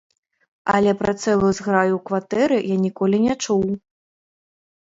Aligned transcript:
Але 0.77 0.93
пра 1.01 1.13
цэлую 1.23 1.51
зграю 1.59 1.93
ў 1.97 2.01
кватэры 2.11 2.57
я 2.73 2.77
ніколі 2.89 3.17
не 3.29 3.33
чуў. 3.43 3.65